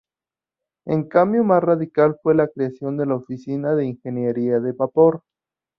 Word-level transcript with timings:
El 0.87 1.07
cambio 1.09 1.43
más 1.43 1.61
radical 1.63 2.19
fue 2.23 2.33
la 2.33 2.47
creación 2.47 2.97
de 2.97 3.05
la 3.05 3.17
Oficina 3.17 3.75
de 3.75 3.85
Ingeniería 3.85 4.59
de 4.59 4.71
Vapor. 4.71 5.21